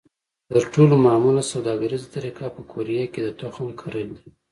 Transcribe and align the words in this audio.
تر 0.51 0.63
ټولو 0.73 0.95
معموله 1.05 1.43
سوداګریزه 1.53 2.07
طریقه 2.15 2.45
په 2.55 2.61
قوریه 2.71 3.05
کې 3.13 3.21
د 3.23 3.29
تخم 3.41 3.65
کرل 3.79 4.09
دي. 4.17 4.27